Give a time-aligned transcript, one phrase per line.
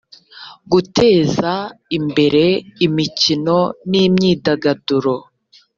[0.71, 1.51] guteza
[1.97, 2.43] imbere
[2.85, 3.57] imikono
[3.89, 5.15] n imyidagaduro